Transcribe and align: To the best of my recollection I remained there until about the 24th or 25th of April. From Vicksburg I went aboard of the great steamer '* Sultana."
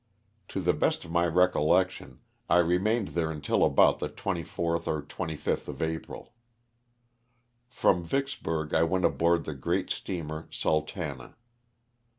To 0.47 0.59
the 0.59 0.73
best 0.73 1.05
of 1.05 1.11
my 1.11 1.27
recollection 1.27 2.21
I 2.49 2.57
remained 2.57 3.09
there 3.09 3.29
until 3.29 3.63
about 3.63 3.99
the 3.99 4.09
24th 4.09 4.87
or 4.87 5.03
25th 5.03 5.67
of 5.67 5.79
April. 5.79 6.33
From 7.69 8.03
Vicksburg 8.03 8.73
I 8.73 8.81
went 8.81 9.05
aboard 9.05 9.41
of 9.41 9.45
the 9.45 9.53
great 9.53 9.91
steamer 9.91 10.47
'* 10.49 10.51
Sultana." 10.51 11.35